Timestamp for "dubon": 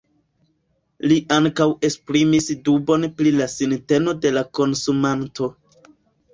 2.69-3.07